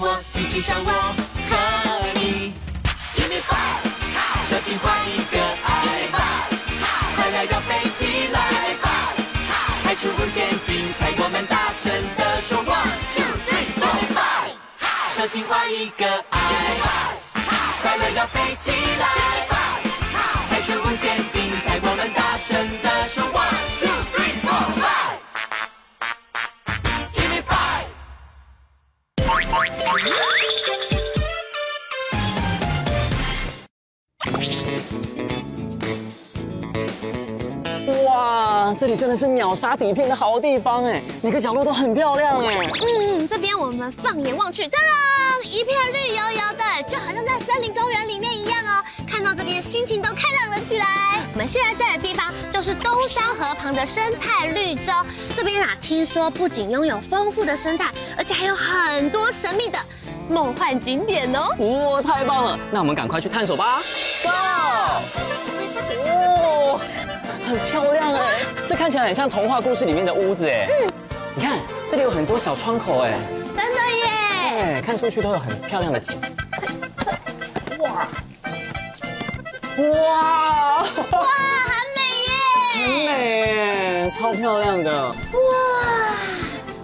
[0.00, 0.90] 我，继续上我
[1.50, 1.56] 和
[2.14, 2.54] 你。
[3.16, 3.82] Give me five，
[4.48, 6.48] 小心画一个爱吧，
[7.16, 8.38] 快乐要飞起来
[8.80, 9.12] 吧，
[9.82, 14.54] 排除无限精彩，我们大声的说 one two three four five，
[15.16, 16.38] 小心画一个爱
[16.80, 17.12] 吧，
[17.82, 19.57] 快乐要飞起来
[39.48, 42.68] 秒杀底片的好地方哎，每个角落都很漂亮哎。
[42.82, 44.92] 嗯，这边我们放眼望去，当然
[45.50, 48.84] 一片绿油油的，就好像在森林公园里面一样哦。
[49.10, 50.86] 看到这边，心情都开朗了起来。
[51.32, 54.92] 我们现在在的地方就是东山河旁的生态绿洲。
[55.34, 59.78] 这边啊，听说不仅拥有丰富的生态，而且还有很多神秘的
[60.28, 61.94] 梦幻景点哦。
[61.94, 62.58] 哇，太棒了！
[62.70, 63.80] 那我们赶快去探索吧。
[64.22, 65.37] Go！
[67.48, 70.68] 哦，很漂亮哎，这看起来很像童话故事里面的屋子哎。
[70.68, 70.92] 嗯，
[71.34, 73.18] 你看这里有很多小窗口哎。
[73.56, 74.06] 真的耶。
[74.76, 76.20] 哎，看出去都有很漂亮的景。
[77.80, 78.08] 哇！
[79.78, 80.82] 哇
[81.12, 81.28] 哇，
[81.64, 82.32] 很美耶！
[82.74, 85.08] 很美耶，超漂亮的。
[85.08, 85.14] 哇，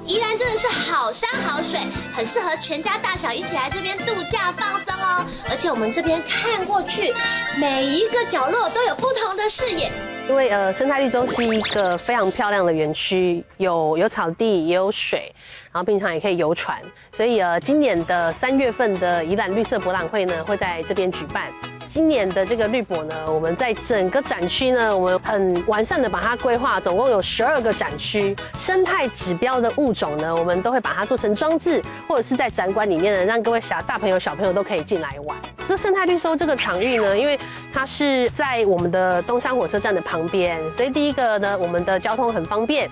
[0.07, 1.81] 宜兰真的是好山好水，
[2.15, 5.27] 很适合全家大小一起来这边度假放松哦。
[5.51, 7.13] 而且我们这边看过去，
[7.59, 9.93] 每一个角落都有不同的视野。
[10.27, 15.31] 因为呃，生态绿洲是一个非常漂亮的园区，有有草地，也有水，
[15.71, 16.81] 然后平常也可以游船。
[17.12, 21.53] 所以呃，今年的三月份的宜兰绿色博览会呢，会在这边举办。
[21.94, 35.38] 今年的这个绿博呢，我们在整个展区呢，我们很完善的把它规划，总共有十二个展区，生态指标的物种呢，我们都会把它做成装置，或者是在展馆里面呢，让各位小大朋友小朋友都可以进来玩。
[35.69, 37.38] 这生态绿洲这个场域呢，因为
[37.72, 42.91] 它是在我们的东山火车站的旁边，所以第一个呢，我们的交通很方便，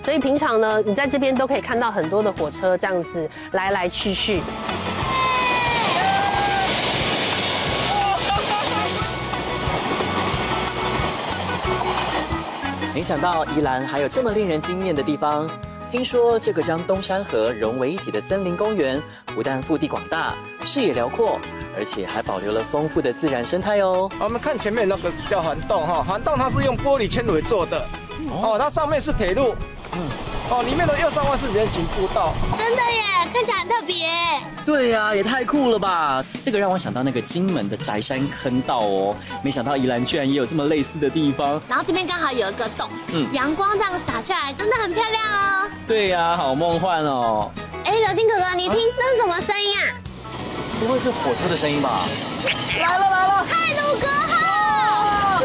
[0.00, 4.40] 所以平常呢，你在这边都可以看到很多的火车这样子来来去去。
[12.94, 15.50] 没想到宜兰还有这么令人惊艳的地方。
[15.90, 20.34] 听说这个将东山河融为一体的森林公园，不但腹地广大、
[20.64, 21.40] 视野辽阔，
[21.76, 24.08] 而且还保留了丰富的自然生态哦。
[24.20, 27.84] 我们看前面那个叫涵洞哈，涵洞它是用玻璃纤维做的，
[28.30, 29.56] 哦，它上面是铁路。
[29.94, 30.33] 嗯。
[30.50, 34.06] 哦，里面的右上方是人行步道，真的耶，看起来很特别。
[34.64, 36.22] 对呀、啊，也太酷了吧！
[36.42, 41.60] 这个让我想到那个金门的宅山坑道哦，没想到宜兰居然也有这么类似的地方。
[41.66, 45.70] 然后这边刚好有一个洞，嗯，阳光这样洒下来，真的很漂亮哦。
[45.86, 47.50] 对呀、啊，好梦幻哦。
[47.84, 49.82] 哎，柳丁哥哥，你听，这、啊、是什么声音啊？
[50.78, 52.06] 不会是火车的声音吧？
[52.78, 55.42] 来了来了，嗨鲁哥号！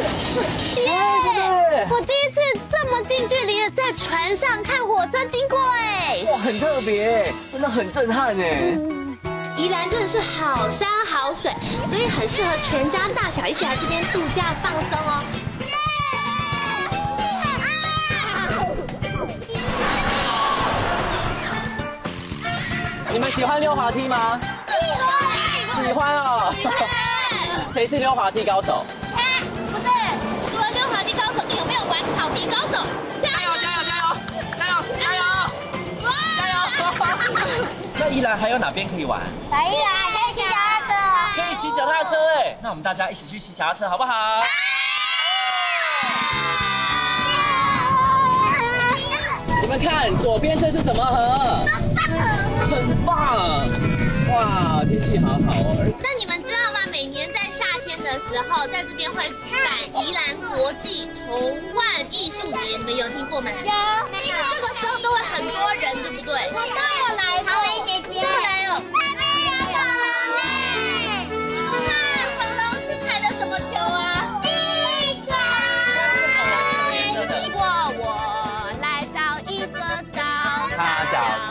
[0.75, 1.88] 耶！
[1.89, 2.58] 我第一次。
[3.03, 8.75] 近距离的在船上看火车经过，哎，哇，很特别，真的很震撼哎。
[8.75, 9.17] 嗯，
[9.57, 11.51] 宜兰真的是好山好水，
[11.88, 15.23] 所以很适合全家大小一起来这边度假放松哦。
[23.11, 24.39] 你们喜欢溜滑梯吗？
[24.67, 26.53] 喜欢，喜欢哦。
[27.74, 28.85] 谁是溜滑梯高手？
[38.11, 39.21] 宜兰还有哪边可以玩？
[39.51, 40.88] 来宜兰可以骑脚踏车，
[41.35, 44.44] 可以骑脚踏车哎，那我们大家一起去骑脚踏车好不好？
[49.61, 51.65] 你们看左边这是什么河？
[52.69, 53.67] 很棒！
[54.33, 55.77] 哇，天气好好哦。
[56.01, 56.79] 那你们知道吗？
[56.91, 63.51] 每年在夏天的时候，在这边会举办宜兰国际童玩艺术节，你们有听过吗？
[63.63, 63.71] 有。
[64.51, 66.33] 这个时候都会很多人，对不对？
[66.50, 67.08] 我都有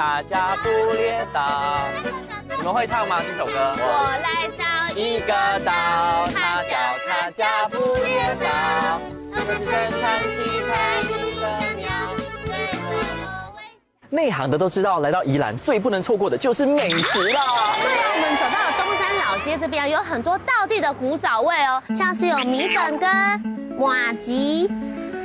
[0.08, 1.42] 叫它叫布列岛。
[2.56, 3.20] 你们会唱吗？
[3.20, 3.52] 这首歌。
[3.76, 4.64] 我来到
[4.96, 5.32] 一个
[5.64, 6.70] 岛，它叫
[7.06, 8.46] 它叫不列岛。
[14.10, 17.42] 内行的都知道，来到宜兰最不能错过的就是美食啦。
[17.82, 23.08] 对啊，我们走到了东山老街这边，有很多道地的古早味哦，像是有米粉跟
[23.78, 24.70] 麻糬。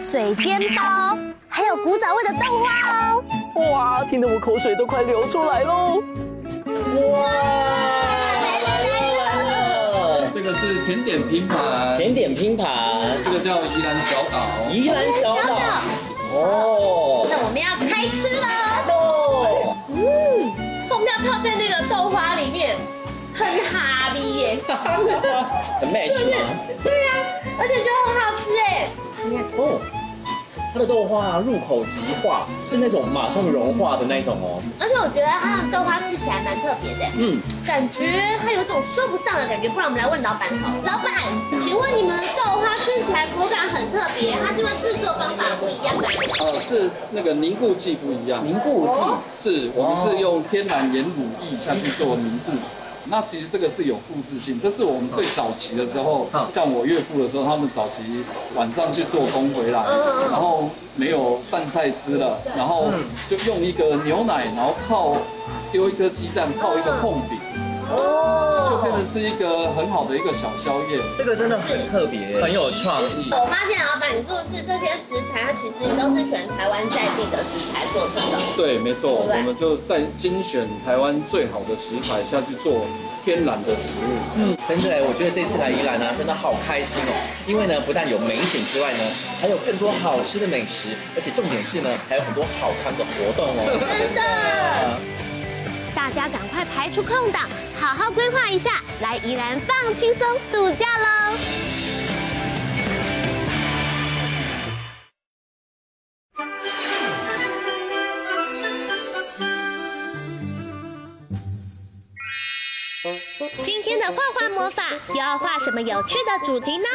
[0.01, 3.24] 水煎包，还有古早味的豆花哦。
[3.55, 6.01] 哇，听得我口水都快流出来喽！
[6.65, 8.67] 哇，来了
[9.19, 15.55] 来了，这个是甜点拼盘，甜点拼盘，这个叫宜兰小岛，宜兰小岛。
[16.33, 18.47] 哦，那我们要开吃了
[18.89, 19.75] 哦。
[19.88, 20.51] 嗯，
[20.89, 22.75] 后面泡在那个豆花里面，
[23.35, 24.57] 很哈逼耶，
[25.79, 26.31] 很 match 吗？
[26.83, 27.15] 对呀、啊，
[27.59, 28.89] 而且就很好吃哎。
[29.57, 29.79] 哦。
[30.74, 34.58] 它的豆花啊，入口即化，是那种马上融化的那种哦。
[34.80, 38.10] 而且我觉得它的豆花吃起来蛮特别的，嗯，感觉
[38.42, 39.70] 它有种说不上的感觉。
[39.70, 41.14] 不然我们来问老板好了，老板，
[41.62, 46.10] 请问你们的豆花吃起来口感很特别，它是因为制作方法不一样吗？
[46.40, 52.52] 呃，是那个凝固剂不一样，凝固剂、哦、是我们是用天然盐乳液下去做凝固。
[53.05, 58.23] 那其实这个是有故事性，这是我们最早期的时候，像我岳父的时候，他们早期
[58.55, 59.83] 晚上去做工回来，
[60.31, 62.91] 然后没有饭菜吃了，然后
[63.29, 65.17] 就用一个牛奶，然后泡
[65.71, 67.38] 丢一颗鸡蛋，泡一个碰饼。
[68.83, 71.00] 哦，就变成是一个很好的一个小宵夜。
[71.18, 73.30] 这个真的很特别，很有创意。
[73.31, 78.38] 我发现老板，你做的是这些食材，它其实都是选台湾在地的食材做成的。
[78.57, 82.85] 对，没错，我们就在精选台湾最好的食材下去做
[83.24, 84.12] 天然的食物。
[84.35, 87.13] 嗯，真的，我觉得这次来宜兰呢，真的好开心哦。
[87.47, 89.03] 因为呢，不但有美景之外呢，
[89.39, 93.79] 还有更多好吃的美食，而且重点是呢，还有很多好看的活动哦。
[93.79, 94.21] 真的。
[95.95, 97.47] 大家赶快排出空档，
[97.80, 101.38] 好好规划一下，来宜兰放轻松度假喽！
[113.62, 116.86] 今天的画画魔法又要画什么有趣的主题呢？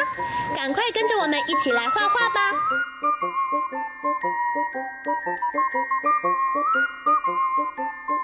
[0.56, 2.40] 赶快跟着我们一起来画画吧！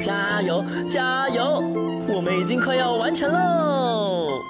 [0.00, 1.62] 加油，加油！
[2.08, 4.40] 我们已经快要完成喽。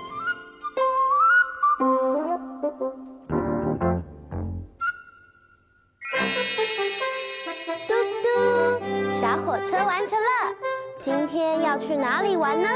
[7.87, 10.55] 嘟嘟，小火车完成了，
[10.99, 12.69] 今天要去哪里玩呢？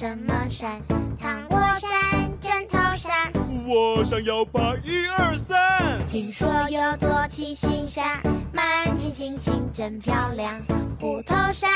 [0.00, 0.80] 什么山？
[1.20, 1.90] 糖果山、
[2.40, 3.30] 枕头山。
[3.68, 5.58] 我想要爬一二三。
[6.08, 8.18] 听说有座七星山，
[8.50, 8.64] 满
[8.96, 10.54] 天星星真漂亮。
[10.98, 11.70] 虎头山、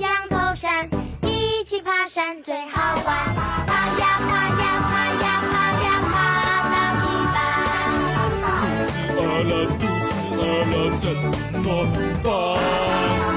[0.00, 0.88] 羊头山，
[1.22, 3.06] 一起爬山最好玩。
[3.06, 5.54] 爬呀爬呀爬呀爬
[5.84, 6.12] 呀爬
[6.74, 7.38] 到一半。
[8.58, 10.42] 肚子饿了，肚子饿
[10.74, 11.06] 了，怎
[11.62, 11.86] 么
[12.24, 13.27] 办？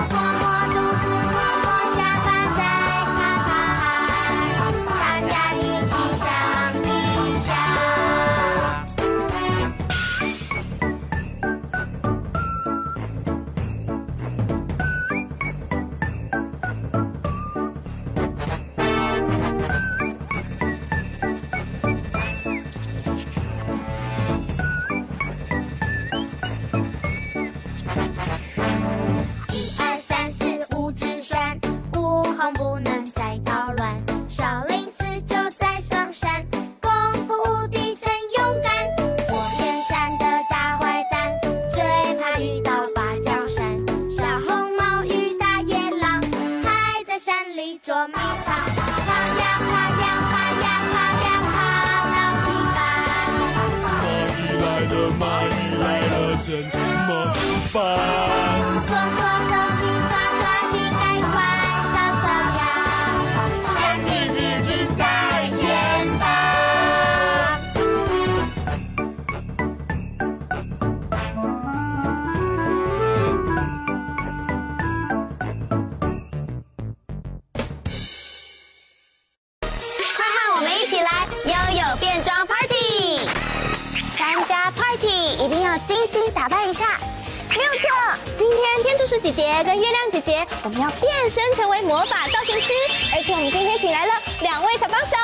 [89.63, 92.73] 跟月亮姐姐，我们要变身成为魔法造型师，
[93.15, 95.15] 而且我们今天请来了两位小帮手。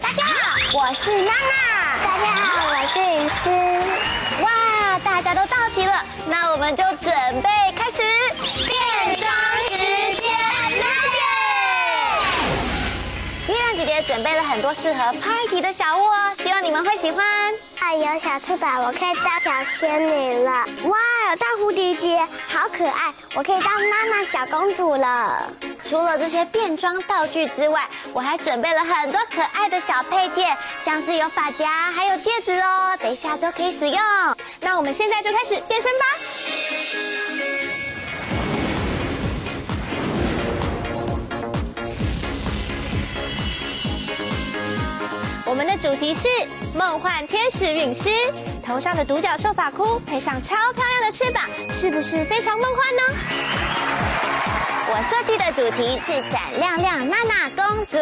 [0.00, 1.98] 大家好，我是娜娜。
[2.04, 3.69] 大家好，我是云思。
[14.20, 17.24] 准备了很多适合 party 的小物哦，希望你们会喜欢。
[17.80, 20.50] 啊，有小翅膀，我可以当小仙女了。
[20.84, 20.98] 哇，
[21.30, 22.18] 有大蝴蝶结，
[22.52, 25.50] 好可爱，我可以当娜娜小公主了。
[25.88, 33.98] 除了这些变装道具之外，我还准备了很多可爱的小配件，像是有发夹，还有戒指哦，等一下都可以使用。
[34.60, 36.04] 那我们现在就开始变身吧。
[45.50, 46.28] 我们的主题是
[46.78, 48.08] 梦幻天使陨狮，
[48.64, 51.42] 头上的独角兽发箍配上超漂亮的翅膀，
[51.72, 53.02] 是不是非常梦幻呢？
[54.92, 57.98] 我设计的主题是闪亮亮娜娜公主，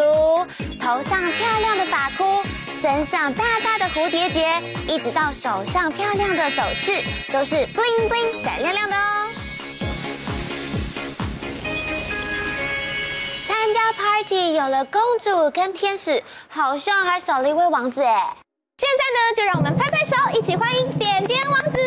[0.79, 2.43] 头上漂亮的发箍，
[2.83, 7.03] 身上大大的蝴蝶结，一直到手上漂亮的首饰，
[7.33, 9.28] 都是 bling bling 闪亮亮的哦。
[13.93, 18.37] Party 有了公主跟天使，好像还少了一位王子哎。
[18.79, 21.79] 现在呢，就让我们拍拍手，一起欢迎点点王子。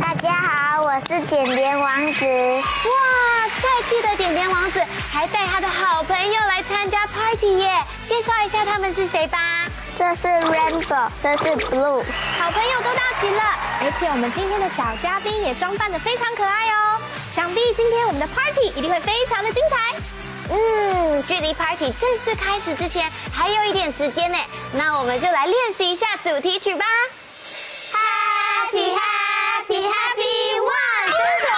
[0.00, 2.24] 大家好，我是点点王子。
[2.26, 4.80] 哇，帅气的点点王子
[5.12, 7.82] 还带他的好朋友来参加 party 耶！
[8.08, 9.66] 介绍一下他们是谁吧。
[9.98, 12.02] 这是 Rainbow，这是 Blue。
[12.38, 13.42] 好朋友都到齐了，
[13.82, 16.98] 而且我们今天的小嘉宾也装扮的非常可爱哦。
[17.34, 20.00] 想必今天我们的 party 一定会非常的精彩。
[20.52, 24.38] 嗯，距离 party 正式开始之前还有一点时间呢，
[24.72, 26.84] 那我们就来练习一下主题曲吧。
[27.92, 31.54] Happy Happy Happy One Two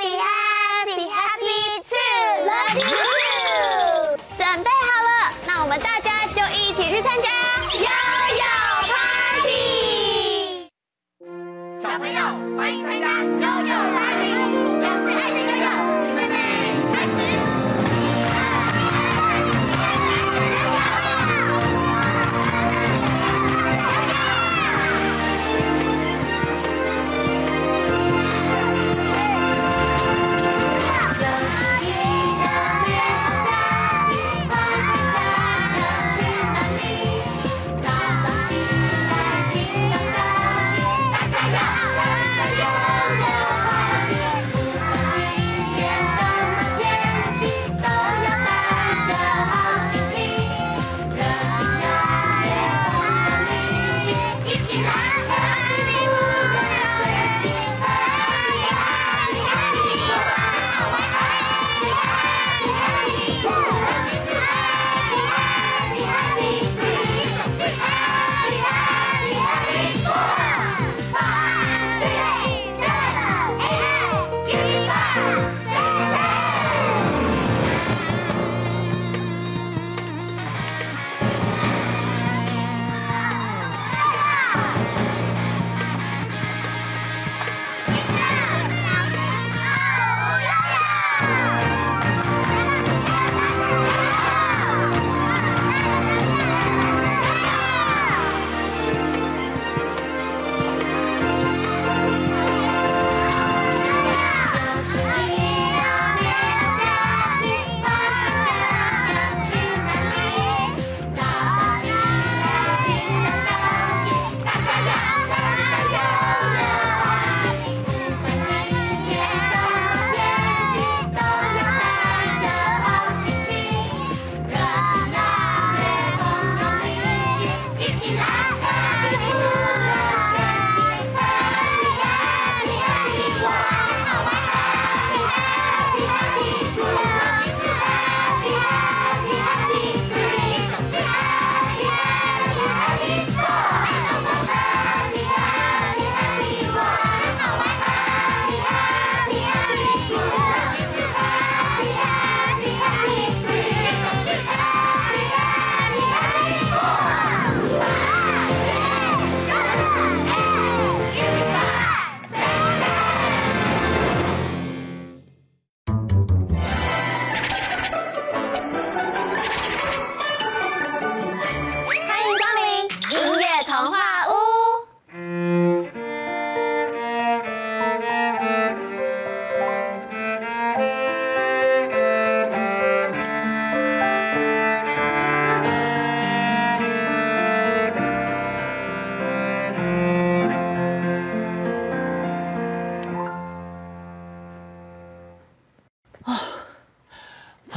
[0.00, 7.28] Happy Happy Happy Two Love You 准备好了，那我们大家就一起去参加
[7.74, 7.86] 悠
[8.40, 8.44] 悠
[8.88, 10.70] Party。
[11.82, 12.20] 小朋友，
[12.56, 13.03] 欢迎参加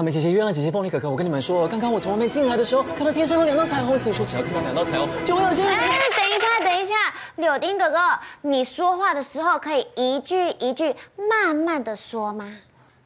[0.07, 3.99] 美姐姐、月亮姐姐、凤梨哥哥，我跟你们说，刚刚我从外面进来的时候，看到天上有两道彩虹。
[3.99, 5.69] 听说只要看到两道彩虹，就会有幸运。
[5.69, 6.95] 哎，等一下，等一下，
[7.35, 7.97] 柳丁哥哥，
[8.43, 10.95] 你说话的时候可以一句一句
[11.29, 12.49] 慢慢的说吗？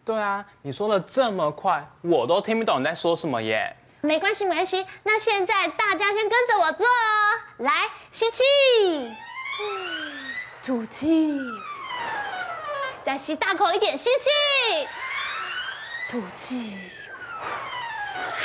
[0.05, 3.75] 对啊，你说的这么快，我都听不懂你在说什么耶。
[4.01, 4.85] 没关系，没关系。
[5.01, 7.39] 那现在大家先跟着我做哦。
[7.57, 8.43] 来，吸气，
[10.63, 11.35] 吐气，
[13.03, 14.29] 再吸大口一点，吸气，
[16.09, 16.75] 吐气。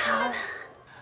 [0.05, 0.33] 好了。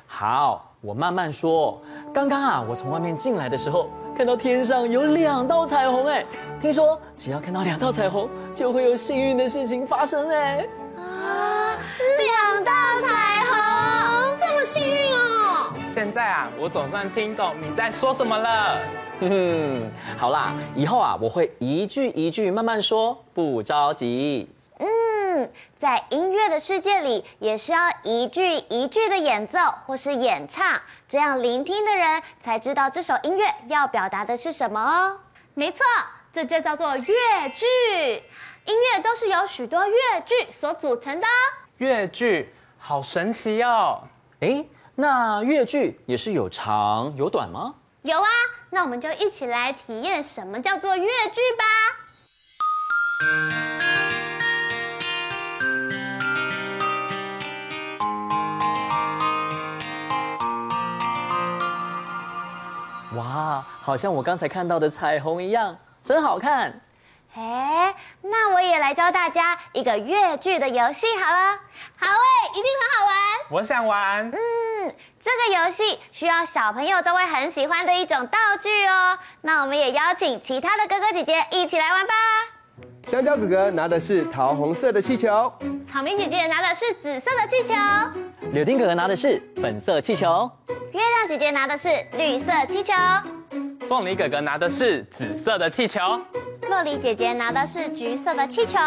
[0.07, 1.83] 好，我慢慢说。
[2.13, 6.25] 刚刚啊，我从外面进来的时候，看到天上有两道彩虹，哎，
[6.61, 10.65] 听说只要看到两道彩虹，就会有幸运的事情发生，哎。
[10.97, 11.77] 啊，
[12.19, 15.73] 两道彩虹，这么幸运哦！
[15.93, 18.79] 现在啊，我总算听懂你在说什么了。
[19.21, 24.49] 哼哼，好啦，以后啊，我会一句一句慢慢说，不着急。
[25.45, 35.21] 嗯，在音乐的世界里，也是要一句一句的演奏或是演唱，这样聆听的人才知道这首音乐要表达的是什么哦。
[35.53, 35.85] 没错，
[36.33, 37.67] 这就叫做乐句。
[38.65, 41.27] 音乐都是由许多乐句所组成的。
[41.77, 44.05] 乐句好神奇哦！
[44.41, 47.75] 哎，那乐句也是有长有短吗？
[48.03, 48.29] 有啊，
[48.71, 51.65] 那我们就一起来体验什么叫做乐句吧。
[63.35, 66.81] 哇，好像我刚才看到的彩虹一样，真好看。
[67.35, 67.93] 哎，
[68.23, 71.59] 那我也来教大家一个乐句的游戏好了。
[71.99, 73.17] 好诶，一定很好玩。
[73.51, 74.31] 我想玩。
[74.31, 79.19] 嗯，这个游戏需要小朋友都会很喜欢的一种道具哦。
[79.41, 82.15] 那我们也邀请其他的哥哥姐姐一起来玩吧。
[83.09, 85.53] 香蕉哥哥拿的是桃红色的气球，
[85.91, 87.75] 草莓姐姐拿的是紫色的气球，
[88.53, 90.51] 柳丁哥哥拿的是粉色气球，
[90.93, 92.93] 月亮姐姐拿的是绿色气球。
[93.89, 96.01] 凤梨哥哥拿的是紫色的气球，
[96.69, 98.79] 洛梨姐姐拿的是橘色的气球，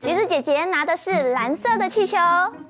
[0.00, 2.18] 橘子姐姐拿的是蓝色的气球。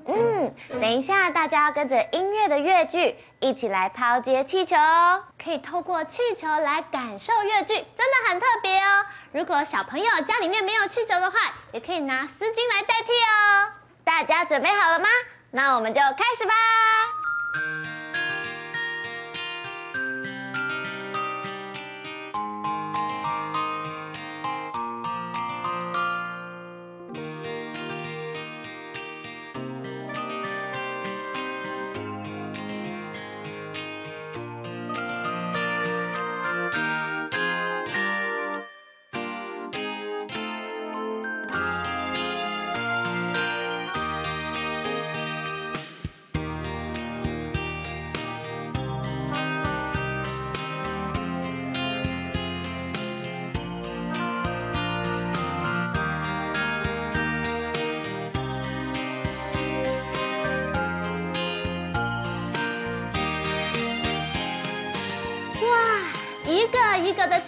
[0.05, 9.05] 嗯，等一下，大家要跟着音乐的乐句一起来抛接气球哦，可以透过气球来感受乐句，真的很特别哦。
[9.31, 11.39] 如果小朋友家里面没有气球的话，
[11.71, 13.73] 也可以拿丝巾来代替哦。
[14.03, 15.07] 大家准备好了吗？
[15.55, 17.82] 那我们就开始吧。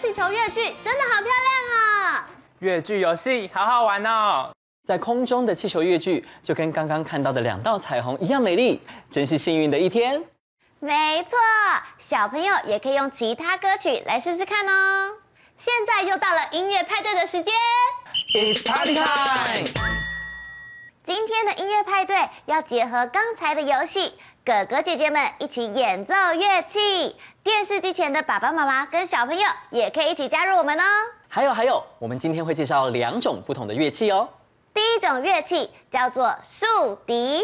[0.06, 2.24] 气球越剧真的好漂亮哦！
[2.60, 4.52] 越剧游戏好好玩哦，
[4.86, 10.22] 在空中的气球越剧就跟刚刚看到的两道彩虹一样美丽，真是幸运的一天。
[10.78, 11.36] 没错，
[11.98, 15.14] 小朋友也可以用其他歌曲来试试看哦。
[15.56, 17.52] 现在又到了音乐派对的时间
[18.32, 19.66] ，It's Party Time！
[21.02, 24.14] 今天的音乐派对要结合刚才的游戏。
[24.46, 30.84] 哥哥姐姐们一起演奏乐器，电视机前的爸爸妈妈跟小朋友也可以一起加入我们哦。
[31.26, 34.28] 还有还有，我们今天会介绍两种不同的乐器哦。
[34.72, 37.42] 第一种乐器叫做竖笛。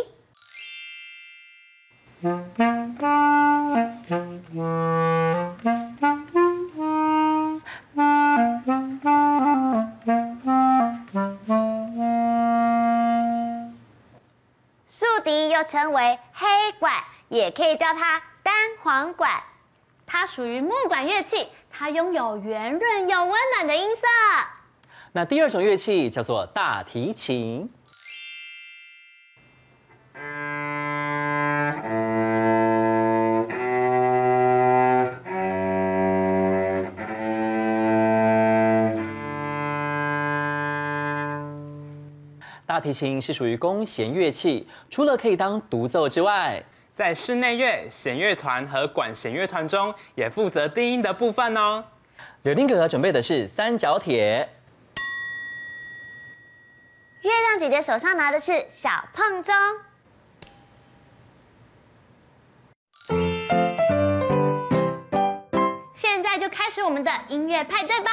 [15.53, 16.47] 又称为黑
[16.79, 16.95] 管，
[17.29, 19.31] 也可以叫它单簧管。
[20.07, 24.03] 它属于木管乐器，它拥有圆润又温暖的音色。
[25.13, 27.71] 那第二种乐器叫做大提琴。
[42.73, 51.85] 大提琴是属于弓弦乐器除了可以当独奏之外在室内乐弦乐团和管弦乐团中也负责低音的部分哦。
[52.45, 54.49] 柳丁哥哥准备的是三角铁。
[57.21, 59.55] 月亮姐姐手上拿的是小胖钟。
[65.95, 68.11] 现在就开始我们的音乐派对吧。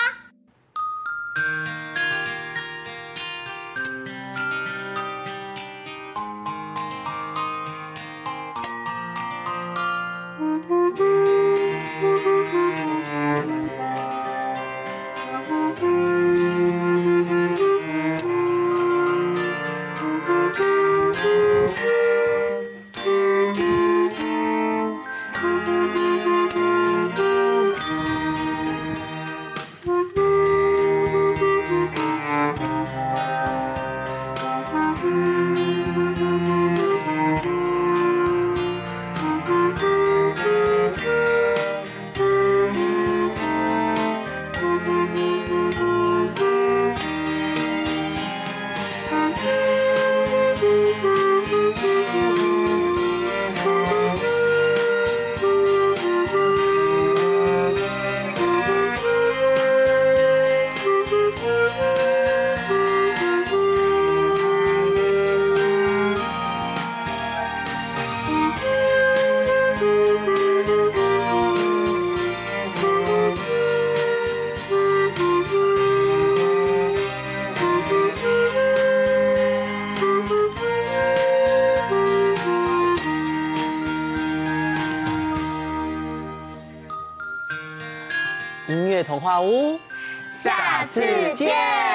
[90.92, 91.02] 次
[91.36, 91.89] 见。